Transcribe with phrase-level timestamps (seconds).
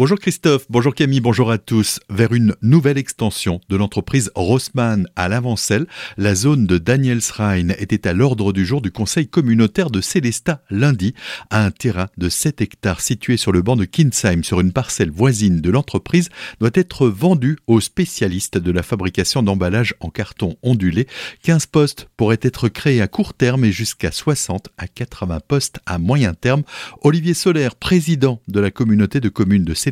[0.00, 2.00] Bonjour Christophe, bonjour Camille, bonjour à tous.
[2.08, 8.14] Vers une nouvelle extension de l'entreprise Rossmann à l'Avancelle, la zone de Danielsrhein était à
[8.14, 11.12] l'ordre du jour du conseil communautaire de Célestat lundi.
[11.50, 15.60] Un terrain de 7 hectares situé sur le banc de Kinsheim sur une parcelle voisine
[15.60, 16.30] de l'entreprise
[16.60, 21.08] doit être vendu aux spécialistes de la fabrication d'emballages en carton ondulé.
[21.42, 25.98] 15 postes pourraient être créés à court terme et jusqu'à 60 à 80 postes à
[25.98, 26.62] moyen terme.
[27.02, 29.89] Olivier Solaire, président de la communauté de communes de Célestat,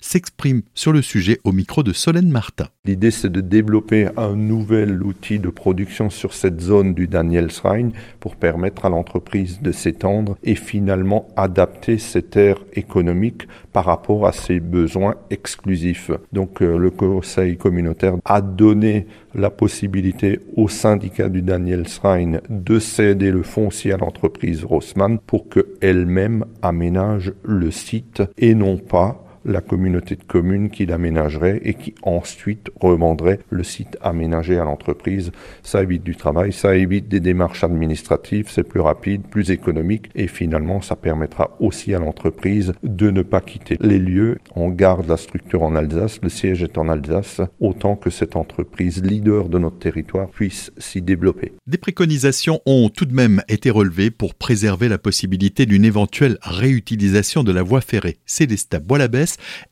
[0.00, 2.66] S'exprime sur le sujet au micro de Solène Martin.
[2.84, 7.90] L'idée, c'est de développer un nouvel outil de production sur cette zone du Danielsrhein
[8.20, 14.32] pour permettre à l'entreprise de s'étendre et finalement adapter cette aire économique par rapport à
[14.32, 16.10] ses besoins exclusifs.
[16.32, 23.30] Donc, euh, le conseil communautaire a donné la possibilité au syndicat du Danielsrhein de céder
[23.30, 30.16] le foncier à l'entreprise Rossmann pour qu'elle-même aménage le site et non pas la communauté
[30.16, 35.32] de communes qui l'aménagerait et qui ensuite revendrait le site aménagé à l'entreprise.
[35.62, 40.26] Ça évite du travail, ça évite des démarches administratives, c'est plus rapide, plus économique et
[40.26, 44.38] finalement ça permettra aussi à l'entreprise de ne pas quitter les lieux.
[44.54, 49.02] On garde la structure en Alsace, le siège est en Alsace, autant que cette entreprise
[49.02, 51.52] leader de notre territoire puisse s'y développer.
[51.66, 57.42] Des préconisations ont tout de même été relevées pour préserver la possibilité d'une éventuelle réutilisation
[57.44, 58.98] de la voie ferrée Célestat bois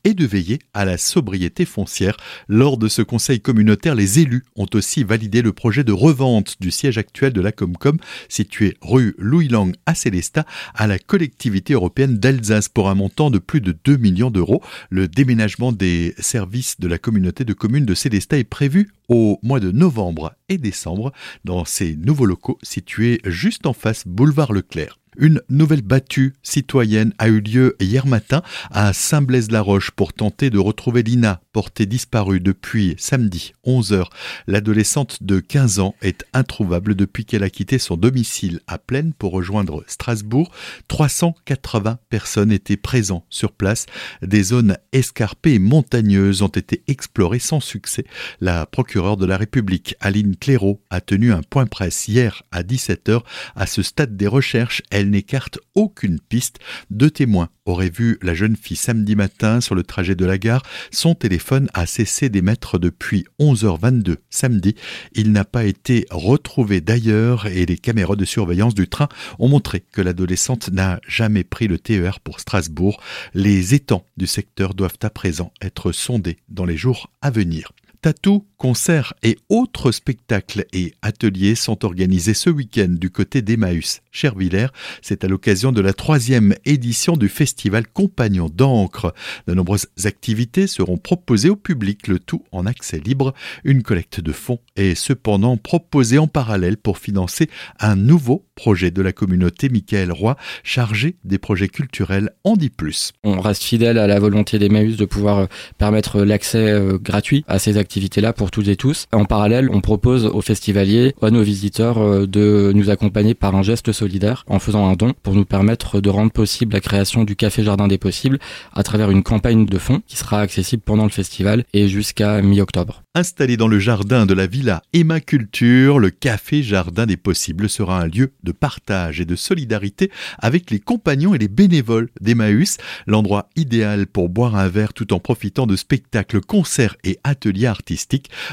[0.03, 2.17] et de veiller à la sobriété foncière.
[2.47, 6.71] Lors de ce conseil communautaire, les élus ont aussi validé le projet de revente du
[6.71, 12.17] siège actuel de la Comcom, situé rue Louis Lang à Célestat, à la collectivité européenne
[12.17, 14.61] d'Alsace pour un montant de plus de 2 millions d'euros.
[14.89, 19.59] Le déménagement des services de la communauté de communes de Célestat est prévu au mois
[19.59, 21.11] de novembre et décembre
[21.45, 24.99] dans ces nouveaux locaux situés juste en face boulevard Leclerc.
[25.21, 31.03] Une nouvelle battue citoyenne a eu lieu hier matin à Saint-Blaise-la-Roche pour tenter de retrouver
[31.03, 34.05] Lina, portée disparue depuis samedi 11h.
[34.47, 39.33] L'adolescente de 15 ans est introuvable depuis qu'elle a quitté son domicile à Plaine pour
[39.33, 40.53] rejoindre Strasbourg.
[40.87, 43.87] 380 personnes étaient présentes sur place.
[44.21, 48.05] Des zones escarpées et montagneuses ont été explorées sans succès.
[48.39, 53.19] La procureure de la République, Aline Clairaut, a tenu un point presse hier à 17h.
[53.57, 56.59] À ce stade des recherches, elle n'écarte aucune piste.
[56.89, 60.63] Deux témoins auraient vu la jeune fille samedi matin sur le trajet de la gare.
[60.91, 64.75] Son téléphone a cessé d'émettre depuis 11h22 samedi.
[65.13, 69.83] Il n'a pas été retrouvé d'ailleurs et les caméras de surveillance du train ont montré
[69.91, 73.01] que l'adolescente n'a jamais pris le TER pour Strasbourg.
[73.33, 77.71] Les étangs du secteur doivent à présent être sondés dans les jours à venir.
[78.01, 84.67] Tatou, concerts et autres spectacles et ateliers sont organisés ce week-end du côté d'Emmaüs, Chervillers.
[85.01, 89.13] C'est à l'occasion de la troisième édition du festival Compagnon d'encre.
[89.47, 93.33] De nombreuses activités seront proposées au public, le tout en accès libre.
[93.65, 97.49] Une collecte de fonds est cependant proposée en parallèle pour financer
[97.81, 103.11] un nouveau projet de la communauté Michael Roy, chargé des projets culturels, en dit plus.
[103.23, 105.45] On reste fidèle à la volonté d'Emmaüs de pouvoir euh,
[105.77, 109.07] permettre l'accès euh, gratuit à ces activités activité-là pour toutes et tous.
[109.11, 113.63] En parallèle, on propose aux festivaliers, à nos visiteurs, euh, de nous accompagner par un
[113.63, 117.35] geste solidaire en faisant un don pour nous permettre de rendre possible la création du
[117.35, 118.37] Café Jardin des Possibles
[118.73, 123.01] à travers une campagne de fonds qui sera accessible pendant le festival et jusqu'à mi-octobre.
[123.15, 127.99] Installé dans le jardin de la villa Emma Culture, le Café Jardin des Possibles sera
[127.99, 132.77] un lieu de partage et de solidarité avec les compagnons et les bénévoles d'Emmaüs,
[133.07, 137.65] l'endroit idéal pour boire un verre tout en profitant de spectacles, concerts et ateliers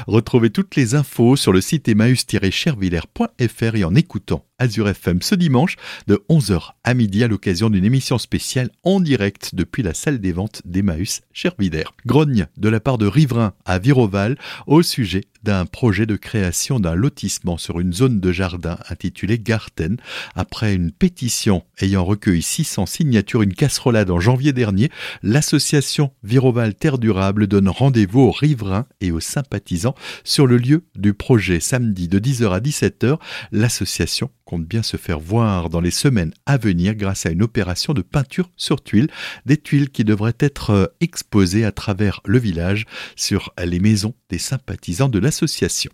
[0.07, 5.75] Retrouvez toutes les infos sur le site emmaüs-chervillers.fr et en écoutant Azure FM ce dimanche
[6.07, 10.31] de 11h à midi à l'occasion d'une émission spéciale en direct depuis la salle des
[10.31, 11.83] ventes d'Emmaüs Chervillers.
[12.07, 14.35] Grogne de la part de Riverain à Viroval
[14.65, 19.97] au sujet d'un projet de création d'un lotissement sur une zone de jardin intitulée Garten.
[20.35, 24.89] Après une pétition ayant recueilli 600 signatures, une casserolade en janvier dernier,
[25.23, 31.13] l'association Viroval Terre Durable donne rendez-vous aux riverains et aux sympathisants sur le lieu du
[31.13, 33.19] projet samedi de 10h à 17h.
[33.51, 37.93] L'association compte bien se faire voir dans les semaines à venir grâce à une opération
[37.93, 39.09] de peinture sur tuiles,
[39.45, 42.85] des tuiles qui devraient être exposées à travers le village
[43.17, 45.91] sur les maisons des sympathisants de l'association.